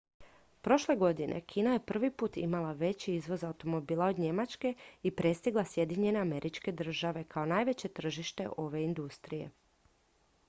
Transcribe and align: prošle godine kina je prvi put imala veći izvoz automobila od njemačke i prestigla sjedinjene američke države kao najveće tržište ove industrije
prošle 0.61 0.93
godine 1.01 1.41
kina 1.51 1.73
je 1.73 1.81
prvi 1.89 2.09
put 2.21 2.37
imala 2.43 2.71
veći 2.79 3.13
izvoz 3.15 3.43
automobila 3.43 4.05
od 4.05 4.19
njemačke 4.23 4.73
i 5.09 5.11
prestigla 5.21 5.65
sjedinjene 5.73 6.19
američke 6.19 6.71
države 6.83 7.23
kao 7.35 7.45
najveće 7.51 7.87
tržište 7.99 8.47
ove 8.65 8.83
industrije 8.85 9.51